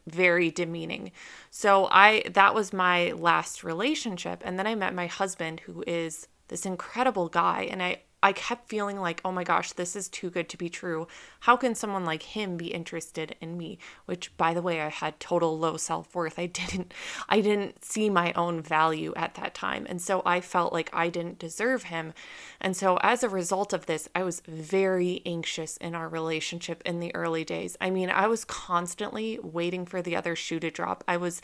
very 0.06 0.50
demeaning. 0.50 1.12
So 1.50 1.88
I 1.90 2.22
that 2.31 2.55
was 2.55 2.72
my 2.72 3.12
last 3.12 3.64
relationship 3.64 4.43
and 4.44 4.58
then 4.58 4.66
I 4.66 4.75
met 4.75 4.94
my 4.94 5.06
husband 5.06 5.60
who 5.60 5.84
is 5.87 6.28
this 6.49 6.64
incredible 6.64 7.28
guy 7.28 7.69
and 7.70 7.82
I 7.82 8.02
I 8.22 8.32
kept 8.32 8.68
feeling 8.68 9.00
like, 9.00 9.20
oh 9.24 9.30
my 9.30 9.44
gosh, 9.44 9.72
this 9.72 9.94
is 9.94 10.08
too 10.08 10.28
good 10.28 10.48
to 10.48 10.56
be 10.56 10.68
true. 10.68 11.06
How 11.40 11.56
can 11.56 11.74
someone 11.74 12.04
like 12.04 12.22
him 12.22 12.56
be 12.56 12.68
interested 12.68 13.36
in 13.40 13.56
me? 13.56 13.78
Which 14.06 14.36
by 14.36 14.54
the 14.54 14.62
way, 14.62 14.80
I 14.80 14.88
had 14.88 15.20
total 15.20 15.56
low 15.56 15.76
self-worth. 15.76 16.38
I 16.38 16.46
didn't 16.58 16.92
I 17.28 17.40
didn't 17.40 17.84
see 17.84 18.10
my 18.10 18.32
own 18.32 18.60
value 18.60 19.12
at 19.16 19.34
that 19.34 19.54
time. 19.54 19.87
And 19.88 20.02
so 20.02 20.22
I 20.26 20.40
felt 20.40 20.72
like 20.72 20.90
I 20.92 21.08
didn't 21.08 21.38
deserve 21.38 21.84
him. 21.84 22.12
And 22.60 22.76
so 22.76 22.98
as 23.02 23.22
a 23.22 23.28
result 23.28 23.72
of 23.72 23.87
this, 23.87 24.08
I 24.14 24.25
was 24.25 24.42
very 24.46 25.22
anxious 25.25 25.76
in 25.76 25.94
our 25.94 26.08
relationship 26.08 26.82
in 26.84 26.98
the 26.98 27.14
early 27.14 27.44
days. 27.44 27.76
I 27.80 27.90
mean, 27.90 28.10
I 28.10 28.26
was 28.26 28.44
constantly 28.44 29.38
waiting 29.42 29.87
for 29.87 30.02
the 30.02 30.16
other 30.16 30.34
shoe 30.34 30.58
to 30.60 30.70
drop. 30.70 31.04
I 31.06 31.16
was 31.16 31.40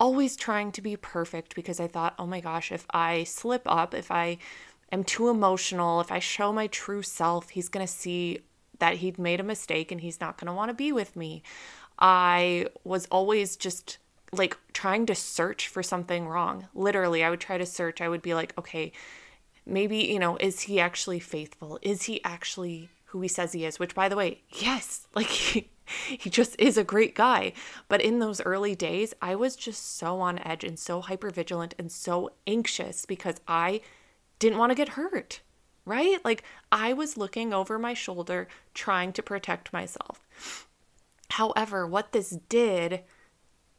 always 0.00 0.36
trying 0.36 0.72
to 0.72 0.82
be 0.82 0.96
perfect 0.96 1.54
because 1.54 1.80
I 1.80 1.88
thought, 1.88 2.14
oh 2.18 2.26
my 2.26 2.40
gosh, 2.40 2.70
if 2.72 2.86
I 2.90 3.24
slip 3.24 3.62
up, 3.66 3.94
if 3.94 4.10
I 4.10 4.38
am 4.92 5.04
too 5.04 5.28
emotional, 5.28 6.00
if 6.00 6.10
I 6.10 6.18
show 6.18 6.52
my 6.52 6.66
true 6.66 7.02
self, 7.02 7.50
he's 7.50 7.68
going 7.68 7.86
to 7.86 7.92
see 7.92 8.40
that 8.78 8.96
he'd 8.96 9.18
made 9.18 9.40
a 9.40 9.44
mistake 9.44 9.90
and 9.90 10.00
he's 10.00 10.20
not 10.20 10.38
going 10.38 10.46
to 10.46 10.52
want 10.52 10.70
to 10.70 10.74
be 10.74 10.92
with 10.92 11.16
me. 11.16 11.42
I 11.98 12.68
was 12.84 13.06
always 13.06 13.56
just 13.56 13.98
like 14.32 14.56
trying 14.72 15.06
to 15.06 15.14
search 15.14 15.68
for 15.68 15.82
something 15.82 16.28
wrong. 16.28 16.68
Literally, 16.74 17.24
I 17.24 17.30
would 17.30 17.40
try 17.40 17.58
to 17.58 17.66
search. 17.66 18.00
I 18.00 18.08
would 18.08 18.22
be 18.22 18.34
like, 18.34 18.56
okay, 18.58 18.92
maybe, 19.66 19.98
you 19.98 20.18
know, 20.18 20.36
is 20.38 20.60
he 20.60 20.80
actually 20.80 21.20
faithful? 21.20 21.78
Is 21.82 22.04
he 22.04 22.22
actually 22.24 22.88
who 23.06 23.20
he 23.20 23.28
says 23.28 23.52
he 23.52 23.64
is? 23.64 23.78
Which, 23.78 23.94
by 23.94 24.08
the 24.08 24.16
way, 24.16 24.42
yes, 24.50 25.06
like 25.14 25.28
he, 25.28 25.70
he 26.08 26.30
just 26.30 26.58
is 26.58 26.76
a 26.76 26.84
great 26.84 27.14
guy. 27.14 27.52
But 27.88 28.02
in 28.02 28.18
those 28.18 28.40
early 28.42 28.74
days, 28.74 29.14
I 29.20 29.34
was 29.34 29.56
just 29.56 29.96
so 29.96 30.20
on 30.20 30.38
edge 30.40 30.64
and 30.64 30.78
so 30.78 31.00
hyper 31.00 31.30
vigilant 31.30 31.74
and 31.78 31.90
so 31.90 32.32
anxious 32.46 33.06
because 33.06 33.40
I 33.48 33.80
didn't 34.38 34.58
want 34.58 34.70
to 34.70 34.76
get 34.76 34.90
hurt, 34.90 35.40
right? 35.84 36.18
Like 36.24 36.42
I 36.70 36.92
was 36.92 37.16
looking 37.16 37.52
over 37.52 37.78
my 37.78 37.94
shoulder 37.94 38.48
trying 38.74 39.12
to 39.14 39.22
protect 39.22 39.72
myself. 39.72 40.66
However, 41.30 41.86
what 41.86 42.12
this 42.12 42.30
did 42.48 43.02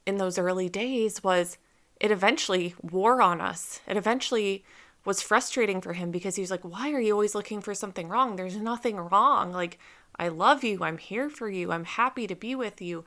in 0.06 0.18
those 0.18 0.38
early 0.38 0.70
days 0.70 1.24
was 1.24 1.58
it 2.00 2.12
eventually 2.12 2.76
wore 2.82 3.22
on 3.22 3.42
us. 3.42 3.82
It 3.88 3.98
eventually 3.98 4.64
was 5.06 5.22
frustrating 5.22 5.82
for 5.82 5.94
him 5.94 6.12
because 6.12 6.36
he 6.36 6.42
was 6.42 6.52
like, 6.52 6.64
Why 6.64 6.92
are 6.92 7.00
you 7.00 7.14
always 7.14 7.36
looking 7.36 7.62
for 7.62 7.74
something 7.74 8.08
wrong? 8.08 8.36
There's 8.36 8.58
nothing 8.58 8.98
wrong. 8.98 9.52
Like, 9.52 9.80
I 10.18 10.28
love 10.28 10.64
you. 10.64 10.84
I'm 10.84 10.98
here 10.98 11.30
for 11.30 11.50
you. 11.50 11.72
I'm 11.72 11.86
happy 11.86 12.28
to 12.28 12.36
be 12.36 12.56
with 12.56 12.82
you 12.82 13.06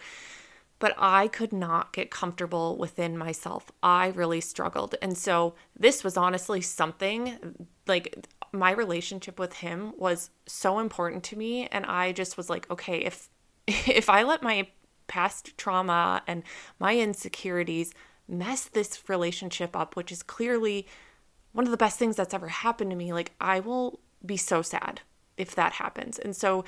but 0.82 0.94
I 0.98 1.28
could 1.28 1.52
not 1.52 1.92
get 1.92 2.10
comfortable 2.10 2.76
within 2.76 3.16
myself. 3.16 3.70
I 3.84 4.08
really 4.08 4.40
struggled. 4.40 4.96
And 5.00 5.16
so 5.16 5.54
this 5.78 6.02
was 6.02 6.16
honestly 6.16 6.60
something 6.60 7.68
like 7.86 8.26
my 8.50 8.72
relationship 8.72 9.38
with 9.38 9.52
him 9.52 9.92
was 9.96 10.30
so 10.44 10.80
important 10.80 11.22
to 11.22 11.38
me 11.38 11.68
and 11.68 11.86
I 11.86 12.10
just 12.10 12.36
was 12.36 12.50
like, 12.50 12.68
okay, 12.68 12.98
if 12.98 13.28
if 13.68 14.10
I 14.10 14.24
let 14.24 14.42
my 14.42 14.66
past 15.06 15.56
trauma 15.56 16.24
and 16.26 16.42
my 16.80 16.98
insecurities 16.98 17.94
mess 18.26 18.64
this 18.64 19.08
relationship 19.08 19.76
up, 19.76 19.94
which 19.94 20.10
is 20.10 20.24
clearly 20.24 20.88
one 21.52 21.64
of 21.64 21.70
the 21.70 21.76
best 21.76 21.96
things 21.96 22.16
that's 22.16 22.34
ever 22.34 22.48
happened 22.48 22.90
to 22.90 22.96
me, 22.96 23.12
like 23.12 23.30
I 23.40 23.60
will 23.60 24.00
be 24.26 24.36
so 24.36 24.62
sad 24.62 25.02
if 25.36 25.54
that 25.54 25.74
happens. 25.74 26.18
And 26.18 26.34
so 26.34 26.64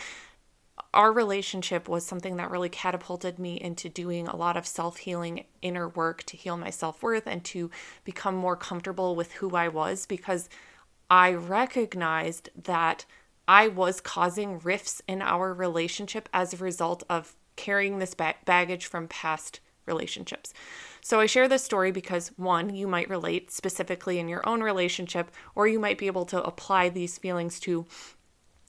our 0.95 1.13
relationship 1.13 1.89
was 1.89 2.07
something 2.07 2.37
that 2.37 2.51
really 2.51 2.69
catapulted 2.69 3.39
me 3.39 3.61
into 3.61 3.89
doing 3.89 4.27
a 4.27 4.37
lot 4.37 4.57
of 4.57 4.67
self 4.67 4.99
healing 4.99 5.45
inner 5.61 5.89
work 5.89 6.23
to 6.25 6.37
heal 6.37 6.57
my 6.57 6.71
self 6.71 7.03
worth 7.03 7.27
and 7.27 7.45
to 7.47 7.71
become 8.05 8.35
more 8.35 8.57
comfortable 8.57 9.15
with 9.15 9.33
who 9.33 9.55
I 9.55 9.69
was 9.69 10.07
because 10.07 10.49
I 11.11 11.33
recognized 11.33 12.49
that 12.65 13.05
I 13.47 13.69
was 13.69 14.01
causing 14.01 14.59
rifts 14.61 15.03
in 15.07 15.21
our 15.21 15.53
relationship 15.53 16.29
as 16.33 16.55
a 16.55 16.59
result 16.59 17.03
of 17.11 17.37
carrying 17.57 17.99
this 17.99 18.15
ba- 18.15 18.37
baggage 18.45 18.87
from 18.87 19.09
past 19.09 19.61
relationships. 19.87 20.55
So 21.03 21.21
I 21.21 21.27
share 21.27 21.49
this 21.49 21.63
story 21.63 21.93
because 21.93 22.29
one, 22.37 22.75
you 22.75 22.87
might 22.87 23.11
relate 23.11 23.51
specifically 23.51 24.19
in 24.19 24.29
your 24.29 24.49
own 24.49 24.63
relationship, 24.63 25.31
or 25.55 25.69
you 25.69 25.79
might 25.79 25.99
be 25.99 26.07
able 26.07 26.25
to 26.27 26.43
apply 26.43 26.89
these 26.89 27.19
feelings 27.19 27.61
to 27.61 27.85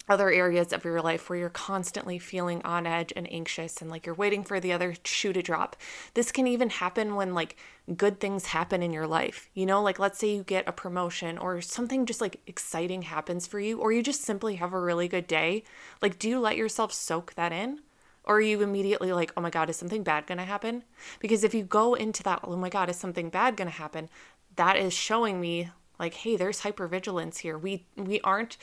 other 0.08 0.30
areas 0.30 0.72
of 0.72 0.84
your 0.84 1.02
life 1.02 1.30
where 1.30 1.40
you're 1.40 1.50
constantly 1.50 2.20
feeling 2.20 2.62
on 2.64 2.86
edge 2.86 3.12
and 3.16 3.32
anxious 3.32 3.82
and 3.82 3.90
like 3.90 4.06
you're 4.06 4.16
waiting 4.16 4.44
for 4.44 4.60
the 4.60 4.72
other 4.72 4.96
shoe 5.04 5.34
to 5.34 5.42
drop. 5.42 5.76
This 6.14 6.32
can 6.32 6.48
even 6.48 6.70
happen 6.70 7.16
when 7.16 7.34
like 7.34 7.58
good 7.96 8.20
things 8.20 8.48
happen 8.48 8.84
in 8.84 8.94
your 8.94 9.08
life. 9.08 9.50
You 9.54 9.66
know, 9.66 9.82
like 9.82 10.00
let's 10.00 10.20
say 10.20 10.36
you 10.36 10.44
get 10.44 10.68
a 10.68 10.72
promotion 10.72 11.38
or 11.38 11.62
something 11.62 12.06
just 12.06 12.22
like 12.22 12.42
exciting 12.48 13.04
happens 13.04 13.48
for 13.48 13.60
you 13.60 13.80
or 13.80 13.92
you 13.92 14.04
just 14.04 14.22
simply 14.22 14.56
have 14.56 14.74
a 14.74 14.80
really 14.80 15.08
good 15.08 15.28
day. 15.28 15.64
Like 16.02 16.20
do 16.20 16.30
you 16.30 16.40
let 16.40 16.58
yourself 16.58 16.94
soak 16.94 17.34
that 17.36 17.52
in? 17.52 17.80
Or 18.24 18.38
are 18.38 18.42
you 18.42 18.62
immediately 18.62 19.14
like, 19.14 19.32
"Oh 19.38 19.42
my 19.42 19.52
god, 19.52 19.70
is 19.70 19.78
something 19.78 20.02
bad 20.02 20.26
to 20.28 20.36
happen?" 20.42 20.84
Because 21.20 21.44
if 21.44 21.54
you 21.54 21.62
go 21.62 21.94
into 21.94 22.24
that, 22.24 22.40
"Oh 22.44 22.56
my 22.56 22.70
god, 22.70 22.90
is 22.90 22.98
something 22.98 23.30
bad 23.30 23.56
to 23.58 23.70
happen?" 23.70 24.10
that 24.56 24.78
is 24.78 24.94
showing 24.94 25.40
me 25.40 25.70
like, 26.00 26.14
"Hey, 26.14 26.36
there's 26.36 26.62
hypervigilance 26.62 27.40
here. 27.40 27.58
We 27.58 27.86
we 27.96 28.20
aren't 28.22 28.58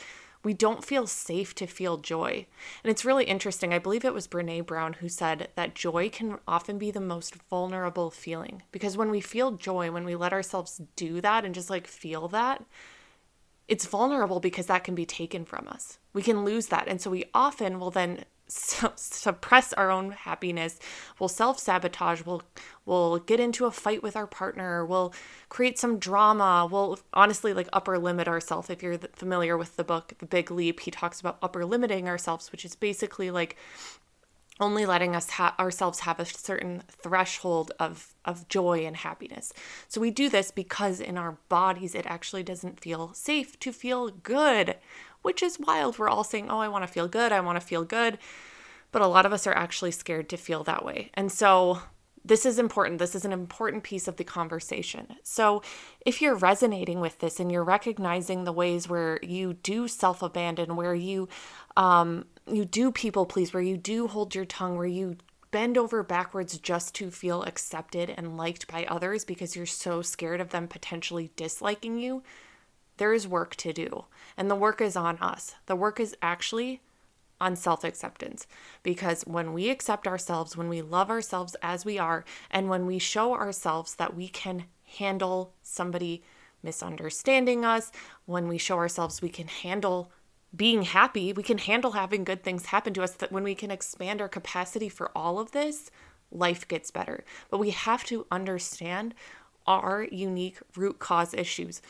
we 0.45 0.53
don't 0.53 0.85
feel 0.85 1.07
safe 1.07 1.55
to 1.55 1.67
feel 1.67 1.99
joy. 1.99 2.47
And 2.83 2.91
it's 2.91 3.05
really 3.05 3.25
interesting. 3.25 3.73
I 3.73 3.79
believe 3.79 4.05
it 4.05 4.15
was 4.15 4.27
Brene 4.27 4.67
Brown 4.67 4.95
who 4.95 5.09
said 5.09 5.49
that 5.55 5.75
joy 5.75 6.09
can 6.09 6.39
often 6.49 6.79
be 6.79 6.91
the 6.91 7.01
most 7.01 7.37
vulnerable 7.49 8.11
feeling 8.11 8.63
because 8.73 8.97
when 8.97 9.11
we 9.11 9.21
feel 9.21 9.53
joy, 9.53 9.91
when 9.91 10.05
we 10.05 10.17
let 10.17 10.33
ourselves 10.33 10.81
do 10.97 11.21
that 11.21 11.45
and 11.45 11.55
just 11.55 11.71
like 11.71 11.87
feel 11.87 12.29
that, 12.29 12.65
it's 13.69 13.87
vulnerable 13.87 14.41
because 14.41 14.67
that 14.67 14.85
can 14.85 14.95
be 14.95 15.07
taken 15.07 15.45
from 15.45 15.69
us. 15.69 15.99
We 16.13 16.23
can 16.23 16.45
lose 16.45 16.67
that. 16.67 16.89
And 16.89 17.01
so 17.01 17.11
we 17.11 17.25
often 17.33 17.79
will 17.79 17.91
then 17.91 18.25
su- 18.49 18.93
suppress 18.97 19.73
our 19.73 19.91
own 19.91 20.13
happiness. 20.13 20.79
We'll 21.19 21.29
self 21.29 21.59
sabotage. 21.59 22.23
We'll 22.25 22.43
we'll 22.85 23.19
get 23.19 23.41
into 23.41 23.67
a 23.67 23.71
fight 23.71 24.03
with 24.03 24.17
our 24.17 24.27
partner. 24.27 24.85
We'll 24.85 25.15
create 25.49 25.79
some 25.79 25.99
drama. 25.99 26.69
We'll 26.71 26.99
honestly 27.15 27.55
like 27.55 27.69
upper 27.73 27.99
limit 27.99 28.29
ourselves. 28.29 28.71
If 28.71 28.83
you're 28.83 28.99
familiar 29.15 29.57
with 29.57 29.77
the 29.77 29.85
book 29.85 30.15
The 30.19 30.27
Big 30.27 30.51
Leap, 30.51 30.81
he 30.81 30.91
talks 30.91 31.21
about 31.21 31.39
upper 31.43 31.65
limiting 31.65 32.09
ourselves, 32.09 32.53
which 32.53 32.65
is 32.65 32.75
basically 32.75 33.31
like 33.31 33.57
only 34.61 34.87
letting 34.87 35.17
us 35.17 35.31
ha- 35.31 35.55
ourselves 35.59 36.01
have 36.01 36.21
a 36.21 36.27
certain 36.27 36.83
threshold 36.89 37.73
of 37.81 38.15
of 38.25 38.49
joy 38.49 38.87
and 38.87 38.97
happiness. 38.99 39.53
So 39.89 40.01
we 40.01 40.11
do 40.11 40.29
this 40.29 40.51
because 40.51 41.01
in 41.01 41.19
our 41.19 41.39
bodies 41.49 41.95
it 41.95 42.07
actually 42.07 42.43
doesn't 42.43 42.81
feel 42.81 43.13
safe 43.15 43.59
to 43.61 43.73
feel 43.73 44.11
good 44.11 44.77
which 45.23 45.43
is 45.43 45.59
wild. 45.59 45.99
We're 45.99 46.09
all 46.09 46.25
saying, 46.25 46.51
oh, 46.51 46.59
I 46.59 46.69
want 46.69 46.87
to 46.87 46.93
feel 46.93 47.09
good. 47.09 47.33
I 47.33 47.41
want 47.41 47.59
to 47.59 47.67
feel 47.67 47.85
good. 47.85 48.19
But 48.91 49.03
a 49.03 49.07
lot 49.07 49.25
of 49.25 49.33
us 49.33 49.47
are 49.47 49.55
actually 49.55 49.93
scared 49.93 50.29
to 50.31 50.37
feel 50.37 50.65
that 50.65 50.85
way. 50.85 51.11
And 51.15 51.33
so 51.33 51.81
this 52.25 52.45
is 52.45 52.59
important. 52.59 52.99
This 52.99 53.15
is 53.15 53.25
an 53.25 53.33
important 53.33 53.83
piece 53.83 54.07
of 54.07 54.17
the 54.17 54.25
conversation. 54.25 55.07
So, 55.25 55.63
if 56.07 56.23
you're 56.23 56.37
resonating 56.37 57.01
with 57.01 57.19
this 57.19 57.41
and 57.41 57.51
you're 57.51 57.65
recognizing 57.65 58.45
the 58.45 58.53
ways 58.53 58.89
where 58.89 59.19
you 59.25 59.55
do 59.55 59.89
self 59.89 60.23
abandon, 60.23 60.77
where 60.77 60.95
you 60.95 61.29
um, 61.77 62.27
you 62.47 62.65
do 62.65 62.91
people 62.91 63.27
please, 63.27 63.53
where 63.53 63.63
you 63.63 63.77
do 63.77 64.09
hold 64.09 64.35
your 64.35 64.45
tongue, 64.45 64.77
where 64.77 64.87
you 64.87 65.17
bend 65.51 65.77
over 65.77 66.03
backwards 66.03 66.59
just 66.59 66.95
to 66.95 67.11
feel 67.11 67.43
accepted 67.43 68.13
and 68.17 68.37
liked 68.37 68.67
by 68.67 68.85
others 68.87 69.25
because 69.25 69.55
you're 69.55 69.67
so 69.67 70.03
scared 70.03 70.41
of 70.41 70.51
them 70.51 70.67
potentially 70.67 71.31
disliking 71.37 71.99
you, 71.99 72.23
there 72.97 73.13
is 73.13 73.29
work 73.29 73.55
to 73.57 73.73
do. 73.73 74.07
And 74.37 74.51
the 74.51 74.57
work 74.57 74.81
is 74.81 74.97
on 74.97 75.19
us. 75.19 75.55
The 75.67 75.77
work 75.77 76.01
is 76.01 76.17
actually 76.23 76.81
on 77.41 77.57
self 77.57 77.85
acceptance. 77.85 78.47
Because 78.83 79.23
when 79.23 79.53
we 79.53 79.69
accept 79.69 80.07
ourselves, 80.07 80.57
when 80.57 80.69
we 80.69 80.81
love 80.81 81.11
ourselves 81.11 81.55
as 81.63 81.85
we 81.85 81.99
are, 81.99 82.25
and 82.51 82.69
when 82.69 82.87
we 82.87 82.99
show 82.99 83.35
ourselves 83.35 83.95
that 83.97 84.17
we 84.17 84.29
can 84.29 84.65
handle 84.99 85.53
somebody 85.63 86.23
misunderstanding 86.63 87.65
us, 87.65 87.91
when 88.25 88.49
we 88.49 88.57
show 88.57 88.79
ourselves 88.79 89.21
we 89.21 89.29
can 89.29 89.49
handle 89.49 90.11
being 90.55 90.83
happy, 90.83 91.33
we 91.33 91.43
can 91.43 91.59
handle 91.59 91.93
having 91.93 92.25
good 92.25 92.43
things 92.43 92.67
happen 92.67 92.93
to 92.95 93.03
us, 93.03 93.13
that 93.13 93.33
when 93.33 93.45
we 93.45 93.55
can 93.55 93.71
expand 93.71 94.21
our 94.21 94.29
capacity 94.29 94.89
for 94.89 95.11
all 95.17 95.39
of 95.39 95.53
this, 95.53 95.91
life 96.31 96.69
gets 96.69 96.91
better. 96.91 97.25
But 97.51 97.59
we 97.59 97.71
have 97.71 98.05
to 98.05 98.27
understand 98.31 99.15
our 99.67 100.07
unique 100.11 100.59
root 100.77 100.99
cause 100.99 101.35
issues. 101.35 101.81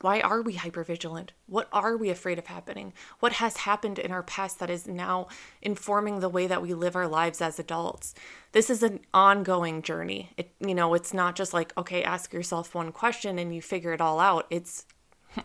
Why 0.00 0.20
are 0.20 0.42
we 0.42 0.54
hypervigilant? 0.54 1.28
What 1.46 1.68
are 1.72 1.96
we 1.96 2.10
afraid 2.10 2.36
of 2.36 2.48
happening? 2.48 2.92
What 3.20 3.34
has 3.34 3.58
happened 3.58 4.00
in 4.00 4.10
our 4.10 4.24
past 4.24 4.58
that 4.58 4.68
is 4.68 4.88
now 4.88 5.28
informing 5.62 6.18
the 6.18 6.28
way 6.28 6.48
that 6.48 6.60
we 6.60 6.74
live 6.74 6.96
our 6.96 7.06
lives 7.06 7.40
as 7.40 7.60
adults? 7.60 8.12
This 8.50 8.68
is 8.68 8.82
an 8.82 8.98
ongoing 9.14 9.80
journey. 9.80 10.30
It 10.36 10.50
you 10.58 10.74
know, 10.74 10.94
it's 10.94 11.14
not 11.14 11.36
just 11.36 11.54
like, 11.54 11.72
okay, 11.78 12.02
ask 12.02 12.32
yourself 12.32 12.74
one 12.74 12.90
question 12.90 13.38
and 13.38 13.54
you 13.54 13.62
figure 13.62 13.92
it 13.92 14.00
all 14.00 14.18
out. 14.18 14.46
It's 14.50 14.86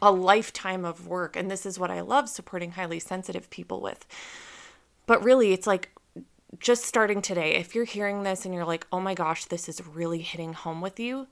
a 0.02 0.12
lifetime 0.12 0.86
of 0.86 1.08
work 1.08 1.36
and 1.36 1.50
this 1.50 1.66
is 1.66 1.80
what 1.80 1.92
I 1.92 2.02
love 2.02 2.30
supporting 2.30 2.72
highly 2.72 3.00
sensitive 3.00 3.50
people 3.50 3.82
with. 3.82 4.06
But 5.06 5.24
really, 5.24 5.54
it's 5.54 5.68
like 5.68 5.92
just 6.60 6.84
starting 6.84 7.22
today. 7.22 7.56
If 7.56 7.76
you're 7.76 7.86
hearing 7.86 8.24
this 8.24 8.46
and 8.46 8.54
you're 8.54 8.66
like, 8.66 8.88
"Oh 8.92 9.00
my 9.00 9.14
gosh, 9.14 9.46
this 9.46 9.70
is 9.70 9.86
really 9.86 10.22
hitting 10.22 10.54
home 10.54 10.82
with 10.82 11.00
you." 11.00 11.28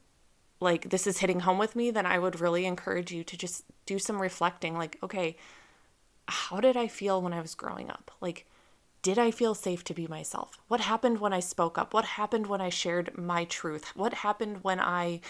like 0.59 0.89
this 0.89 1.07
is 1.07 1.19
hitting 1.19 1.41
home 1.41 1.57
with 1.57 1.75
me, 1.75 1.91
then 1.91 2.05
I 2.05 2.19
would 2.19 2.39
really 2.39 2.65
encourage 2.65 3.11
you 3.11 3.23
to 3.23 3.37
just 3.37 3.65
do 3.85 3.99
some 3.99 4.21
reflecting 4.21 4.75
like, 4.75 4.97
okay, 5.03 5.37
how 6.27 6.59
did 6.59 6.77
I 6.77 6.87
feel 6.87 7.21
when 7.21 7.33
I 7.33 7.41
was 7.41 7.55
growing 7.55 7.89
up? 7.89 8.11
Like, 8.21 8.47
did 9.01 9.19
I 9.19 9.31
feel 9.31 9.53
safe 9.53 9.83
to 9.85 9.93
be 9.93 10.07
myself? 10.07 10.57
What 10.67 10.81
happened 10.81 11.19
when 11.19 11.33
I 11.33 11.39
spoke 11.39 11.77
up? 11.77 11.93
What 11.93 12.05
happened 12.05 12.47
when 12.47 12.61
I 12.61 12.69
shared 12.69 13.17
my 13.17 13.45
truth? 13.45 13.91
What 13.95 14.13
happened 14.13 14.63
when 14.63 14.79
I 14.79 15.21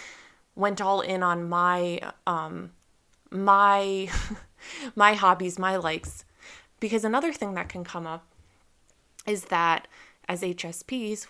went 0.55 0.79
all 0.79 1.01
in 1.01 1.21
on 1.21 1.49
my 1.49 1.99
um 2.25 2.71
my 3.31 4.09
my 4.95 5.13
hobbies, 5.13 5.59
my 5.59 5.75
likes? 5.75 6.25
Because 6.79 7.05
another 7.05 7.33
thing 7.33 7.53
that 7.53 7.69
can 7.69 7.83
come 7.83 8.05
up 8.05 8.25
is 9.25 9.45
that 9.45 9.87
as 10.27 10.41
HSPs, 10.41 11.27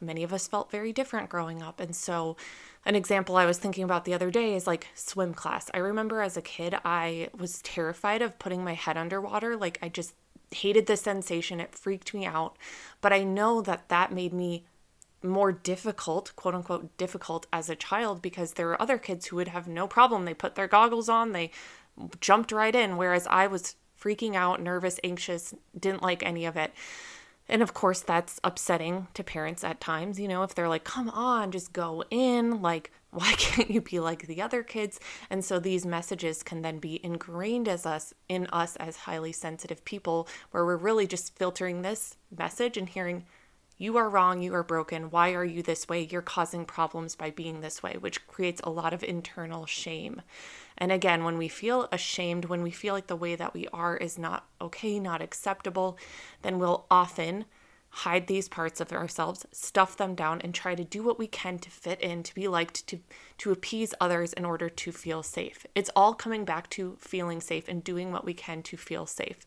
many 0.00 0.22
of 0.22 0.32
us 0.32 0.46
felt 0.46 0.70
very 0.70 0.92
different 0.92 1.28
growing 1.28 1.62
up. 1.62 1.80
And 1.80 1.94
so 1.94 2.36
an 2.84 2.96
example 2.96 3.36
I 3.36 3.46
was 3.46 3.58
thinking 3.58 3.84
about 3.84 4.04
the 4.04 4.14
other 4.14 4.30
day 4.30 4.54
is 4.54 4.66
like 4.66 4.88
swim 4.94 5.34
class. 5.34 5.70
I 5.72 5.78
remember 5.78 6.20
as 6.20 6.36
a 6.36 6.42
kid, 6.42 6.76
I 6.84 7.28
was 7.36 7.62
terrified 7.62 8.22
of 8.22 8.38
putting 8.38 8.64
my 8.64 8.74
head 8.74 8.96
underwater. 8.96 9.56
Like, 9.56 9.78
I 9.80 9.88
just 9.88 10.14
hated 10.50 10.86
the 10.86 10.96
sensation, 10.96 11.60
it 11.60 11.74
freaked 11.74 12.12
me 12.12 12.26
out. 12.26 12.56
But 13.00 13.12
I 13.12 13.22
know 13.22 13.62
that 13.62 13.88
that 13.88 14.12
made 14.12 14.32
me 14.32 14.64
more 15.22 15.52
difficult, 15.52 16.34
quote 16.36 16.54
unquote, 16.54 16.96
difficult 16.96 17.46
as 17.52 17.68
a 17.70 17.76
child 17.76 18.22
because 18.22 18.54
there 18.54 18.66
were 18.66 18.80
other 18.80 18.98
kids 18.98 19.26
who 19.26 19.36
would 19.36 19.48
have 19.48 19.68
no 19.68 19.86
problem. 19.86 20.24
They 20.24 20.34
put 20.34 20.54
their 20.54 20.68
goggles 20.68 21.08
on, 21.08 21.32
they 21.32 21.50
jumped 22.20 22.52
right 22.52 22.74
in, 22.74 22.96
whereas 22.96 23.26
I 23.26 23.46
was 23.46 23.76
freaking 24.00 24.34
out, 24.34 24.60
nervous, 24.60 24.98
anxious, 25.04 25.54
didn't 25.78 26.02
like 26.02 26.22
any 26.24 26.44
of 26.44 26.56
it. 26.56 26.72
And 27.48 27.62
of 27.62 27.74
course, 27.74 28.00
that's 28.00 28.40
upsetting 28.44 29.08
to 29.14 29.24
parents 29.24 29.64
at 29.64 29.80
times, 29.80 30.18
you 30.18 30.28
know, 30.28 30.42
if 30.42 30.54
they're 30.54 30.68
like, 30.68 30.84
come 30.84 31.10
on, 31.10 31.50
just 31.50 31.72
go 31.72 32.04
in. 32.10 32.62
Like, 32.62 32.90
why 33.10 33.32
can't 33.36 33.70
you 33.70 33.80
be 33.80 34.00
like 34.00 34.26
the 34.26 34.40
other 34.40 34.62
kids? 34.62 34.98
And 35.28 35.44
so 35.44 35.58
these 35.58 35.84
messages 35.84 36.42
can 36.42 36.62
then 36.62 36.78
be 36.78 37.04
ingrained 37.04 37.68
as 37.68 37.84
us 37.84 38.14
in 38.28 38.46
us 38.46 38.76
as 38.76 38.96
highly 38.96 39.32
sensitive 39.32 39.84
people, 39.84 40.28
where 40.50 40.64
we're 40.64 40.76
really 40.76 41.06
just 41.06 41.36
filtering 41.36 41.82
this 41.82 42.16
message 42.36 42.76
and 42.76 42.88
hearing, 42.88 43.26
you 43.82 43.96
are 43.96 44.08
wrong, 44.08 44.40
you 44.40 44.54
are 44.54 44.62
broken, 44.62 45.10
why 45.10 45.34
are 45.34 45.44
you 45.44 45.60
this 45.60 45.88
way? 45.88 46.06
You're 46.08 46.22
causing 46.22 46.64
problems 46.64 47.16
by 47.16 47.30
being 47.30 47.60
this 47.60 47.82
way, 47.82 47.96
which 47.98 48.24
creates 48.28 48.60
a 48.62 48.70
lot 48.70 48.94
of 48.94 49.02
internal 49.02 49.66
shame. 49.66 50.22
And 50.78 50.92
again, 50.92 51.24
when 51.24 51.36
we 51.36 51.48
feel 51.48 51.88
ashamed, 51.90 52.44
when 52.44 52.62
we 52.62 52.70
feel 52.70 52.94
like 52.94 53.08
the 53.08 53.16
way 53.16 53.34
that 53.34 53.54
we 53.54 53.66
are 53.72 53.96
is 53.96 54.16
not 54.18 54.46
okay, 54.60 55.00
not 55.00 55.20
acceptable, 55.20 55.98
then 56.42 56.60
we'll 56.60 56.86
often 56.92 57.44
hide 57.88 58.28
these 58.28 58.48
parts 58.48 58.80
of 58.80 58.92
ourselves, 58.92 59.44
stuff 59.50 59.96
them 59.96 60.14
down 60.14 60.40
and 60.42 60.54
try 60.54 60.76
to 60.76 60.84
do 60.84 61.02
what 61.02 61.18
we 61.18 61.26
can 61.26 61.58
to 61.58 61.68
fit 61.68 62.00
in, 62.00 62.22
to 62.22 62.34
be 62.36 62.46
liked, 62.46 62.86
to 62.86 63.00
to 63.38 63.50
appease 63.50 63.92
others 64.00 64.32
in 64.32 64.44
order 64.44 64.68
to 64.68 64.92
feel 64.92 65.24
safe. 65.24 65.66
It's 65.74 65.90
all 65.96 66.14
coming 66.14 66.44
back 66.44 66.70
to 66.70 66.96
feeling 67.00 67.40
safe 67.40 67.66
and 67.66 67.82
doing 67.82 68.12
what 68.12 68.24
we 68.24 68.32
can 68.32 68.62
to 68.62 68.76
feel 68.76 69.06
safe. 69.06 69.44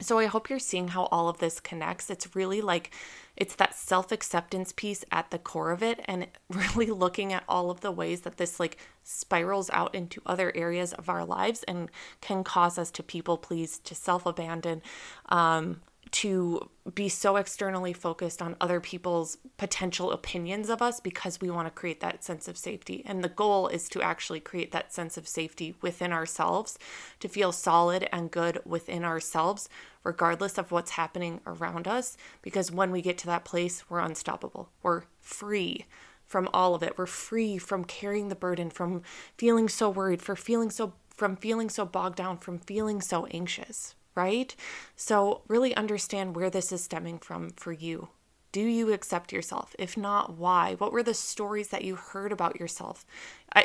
So 0.00 0.18
I 0.18 0.26
hope 0.26 0.50
you're 0.50 0.58
seeing 0.58 0.88
how 0.88 1.04
all 1.06 1.28
of 1.28 1.38
this 1.38 1.60
connects. 1.60 2.10
It's 2.10 2.34
really 2.34 2.60
like 2.60 2.90
it's 3.36 3.54
that 3.56 3.74
self-acceptance 3.74 4.72
piece 4.72 5.04
at 5.10 5.30
the 5.30 5.38
core 5.38 5.70
of 5.70 5.82
it 5.82 6.00
and 6.04 6.26
really 6.50 6.90
looking 6.90 7.32
at 7.32 7.44
all 7.48 7.70
of 7.70 7.80
the 7.80 7.92
ways 7.92 8.22
that 8.22 8.36
this 8.36 8.58
like 8.58 8.78
spirals 9.04 9.70
out 9.70 9.94
into 9.94 10.20
other 10.26 10.52
areas 10.54 10.92
of 10.92 11.08
our 11.08 11.24
lives 11.24 11.62
and 11.64 11.90
can 12.20 12.44
cause 12.44 12.78
us 12.78 12.90
to 12.92 13.02
people 13.02 13.38
please, 13.38 13.78
to 13.78 13.94
self-abandon, 13.94 14.82
um, 15.28 15.80
to 16.12 16.68
be 16.94 17.08
so 17.08 17.36
externally 17.36 17.92
focused 17.92 18.42
on 18.42 18.56
other 18.60 18.80
people's 18.80 19.38
potential 19.56 20.12
opinions 20.12 20.68
of 20.68 20.82
us 20.82 21.00
because 21.00 21.40
we 21.40 21.50
want 21.50 21.66
to 21.66 21.70
create 21.70 22.00
that 22.00 22.22
sense 22.22 22.48
of 22.48 22.56
safety. 22.58 23.02
And 23.06 23.24
the 23.24 23.28
goal 23.28 23.68
is 23.68 23.88
to 23.90 24.02
actually 24.02 24.40
create 24.40 24.72
that 24.72 24.92
sense 24.92 25.16
of 25.16 25.26
safety 25.26 25.74
within 25.80 26.12
ourselves, 26.12 26.78
to 27.20 27.28
feel 27.28 27.50
solid 27.50 28.08
and 28.12 28.30
good 28.30 28.60
within 28.66 29.04
ourselves, 29.04 29.68
regardless 30.04 30.58
of 30.58 30.70
what's 30.70 30.92
happening 30.92 31.40
around 31.46 31.88
us. 31.88 32.16
Because 32.42 32.70
when 32.70 32.90
we 32.90 33.00
get 33.00 33.16
to 33.18 33.26
that 33.26 33.44
place, 33.44 33.88
we're 33.88 34.00
unstoppable, 34.00 34.68
we're 34.82 35.04
free 35.20 35.86
from 36.26 36.48
all 36.54 36.74
of 36.74 36.82
it. 36.82 36.96
We're 36.96 37.06
free 37.06 37.58
from 37.58 37.84
carrying 37.84 38.28
the 38.28 38.34
burden, 38.34 38.70
from 38.70 39.02
feeling 39.36 39.68
so 39.68 39.90
worried, 39.90 40.22
for 40.22 40.34
feeling 40.34 40.70
so 40.70 40.94
from 41.14 41.36
feeling 41.36 41.68
so 41.68 41.84
bogged 41.84 42.16
down, 42.16 42.38
from 42.38 42.58
feeling 42.58 43.02
so 43.02 43.26
anxious, 43.26 43.94
right? 44.14 44.54
So, 44.96 45.42
really 45.48 45.74
understand 45.74 46.36
where 46.36 46.50
this 46.50 46.72
is 46.72 46.84
stemming 46.84 47.18
from 47.18 47.50
for 47.50 47.72
you. 47.72 48.08
Do 48.52 48.60
you 48.60 48.92
accept 48.92 49.32
yourself? 49.32 49.74
If 49.78 49.96
not, 49.96 50.36
why? 50.36 50.74
What 50.74 50.92
were 50.92 51.02
the 51.02 51.14
stories 51.14 51.68
that 51.68 51.84
you 51.84 51.96
heard 51.96 52.32
about 52.32 52.60
yourself? 52.60 53.06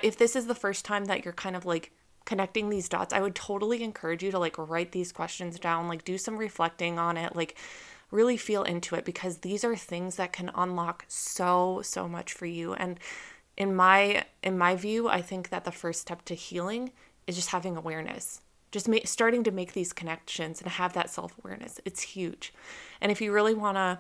If 0.01 0.17
this 0.17 0.35
is 0.35 0.47
the 0.47 0.55
first 0.55 0.85
time 0.85 1.05
that 1.05 1.25
you're 1.25 1.33
kind 1.33 1.55
of 1.55 1.65
like 1.65 1.91
connecting 2.25 2.69
these 2.69 2.87
dots, 2.87 3.13
I 3.13 3.19
would 3.19 3.35
totally 3.35 3.83
encourage 3.83 4.23
you 4.23 4.31
to 4.31 4.39
like 4.39 4.57
write 4.57 4.93
these 4.93 5.11
questions 5.11 5.59
down, 5.59 5.87
like 5.87 6.05
do 6.05 6.17
some 6.17 6.37
reflecting 6.37 6.99
on 6.99 7.17
it, 7.17 7.35
like 7.35 7.57
really 8.11 8.37
feel 8.37 8.63
into 8.63 8.95
it 8.95 9.03
because 9.03 9.39
these 9.39 9.65
are 9.65 9.75
things 9.75 10.15
that 10.15 10.31
can 10.31 10.49
unlock 10.55 11.03
so 11.09 11.81
so 11.83 12.07
much 12.07 12.31
for 12.31 12.45
you 12.45 12.73
and 12.73 12.97
in 13.57 13.75
my 13.75 14.23
in 14.43 14.57
my 14.57 14.75
view, 14.75 15.09
I 15.09 15.21
think 15.21 15.49
that 15.49 15.65
the 15.65 15.71
first 15.71 15.99
step 16.01 16.23
to 16.25 16.35
healing 16.35 16.91
is 17.25 17.35
just 17.35 17.49
having 17.49 17.75
awareness 17.75 18.41
just 18.71 18.87
ma- 18.87 18.97
starting 19.05 19.43
to 19.43 19.51
make 19.51 19.73
these 19.73 19.93
connections 19.93 20.61
and 20.61 20.71
have 20.71 20.93
that 20.93 21.09
self 21.09 21.33
awareness. 21.39 21.79
It's 21.85 22.01
huge. 22.01 22.53
And 23.01 23.11
if 23.11 23.21
you 23.21 23.31
really 23.31 23.53
want 23.53 23.77
to 23.77 23.99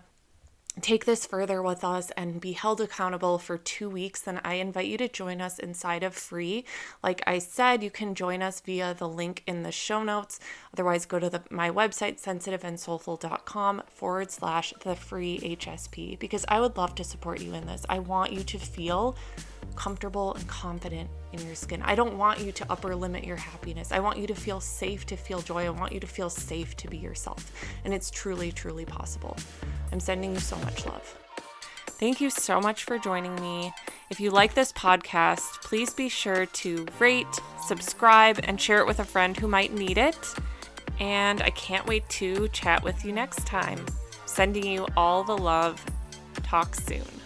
take 0.81 1.05
this 1.05 1.25
further 1.25 1.61
with 1.61 1.83
us 1.83 2.11
and 2.11 2.39
be 2.39 2.51
held 2.51 2.81
accountable 2.81 3.39
for 3.39 3.57
two 3.57 3.89
weeks, 3.89 4.21
then 4.21 4.39
I 4.43 4.55
invite 4.55 4.87
you 4.87 4.97
to 4.99 5.07
join 5.07 5.41
us 5.41 5.59
inside 5.59 6.03
of 6.03 6.13
Free. 6.13 6.65
Like 7.03 7.23
I 7.25 7.39
said, 7.39 7.83
you 7.83 7.89
can 7.89 8.15
join 8.15 8.41
us 8.41 8.61
via 8.61 8.93
the 8.93 9.07
link 9.07 9.43
in 9.47 9.63
the 9.63 9.71
show 9.71 10.03
notes. 10.03 10.39
Otherwise, 10.73 11.05
go 11.05 11.19
to 11.19 11.29
the, 11.29 11.43
my 11.49 11.69
website, 11.71 12.21
sensitiveandsoulful.com 12.21 13.83
forward 13.87 14.31
slash 14.31 14.73
the 14.83 14.95
free 14.95 15.39
HSP, 15.39 16.19
because 16.19 16.45
I 16.47 16.59
would 16.59 16.77
love 16.77 16.95
to 16.95 17.03
support 17.03 17.41
you 17.41 17.53
in 17.53 17.65
this. 17.65 17.85
I 17.89 17.99
want 17.99 18.33
you 18.33 18.43
to 18.43 18.59
feel 18.59 19.15
comfortable 19.77 20.33
and 20.33 20.45
confident 20.47 21.09
in 21.31 21.45
your 21.45 21.55
skin. 21.55 21.81
I 21.83 21.95
don't 21.95 22.17
want 22.17 22.41
you 22.41 22.51
to 22.51 22.65
upper 22.69 22.95
limit 22.95 23.23
your 23.23 23.37
happiness. 23.37 23.91
I 23.91 23.99
want 23.99 24.17
you 24.17 24.27
to 24.27 24.35
feel 24.35 24.59
safe 24.59 25.05
to 25.05 25.15
feel 25.15 25.41
joy. 25.41 25.65
I 25.65 25.69
want 25.69 25.93
you 25.93 25.99
to 25.99 26.07
feel 26.07 26.29
safe 26.29 26.75
to 26.77 26.87
be 26.89 26.97
yourself. 26.97 27.51
And 27.85 27.93
it's 27.93 28.11
truly, 28.11 28.51
truly 28.51 28.83
possible. 28.83 29.37
I'm 29.91 29.99
sending 29.99 30.33
you 30.33 30.39
so 30.39 30.57
much 30.57 30.85
love. 30.85 31.17
Thank 31.85 32.21
you 32.21 32.29
so 32.29 32.59
much 32.59 32.83
for 32.83 32.99
joining 32.99 33.35
me. 33.35 33.73
If 34.09 34.19
you 34.19 34.29
like 34.29 34.53
this 34.53 34.71
podcast, 34.71 35.61
please 35.63 35.93
be 35.93 36.09
sure 36.09 36.45
to 36.45 36.85
rate, 36.99 37.27
subscribe, 37.65 38.39
and 38.43 38.59
share 38.59 38.79
it 38.79 38.87
with 38.87 38.99
a 38.99 39.05
friend 39.05 39.35
who 39.37 39.47
might 39.47 39.73
need 39.73 39.97
it. 39.97 40.17
And 40.99 41.41
I 41.41 41.49
can't 41.51 41.85
wait 41.87 42.07
to 42.09 42.47
chat 42.49 42.83
with 42.83 43.03
you 43.05 43.11
next 43.11 43.45
time. 43.45 43.83
Sending 44.25 44.65
you 44.65 44.87
all 44.95 45.23
the 45.23 45.37
love. 45.37 45.83
Talk 46.43 46.75
soon. 46.75 47.16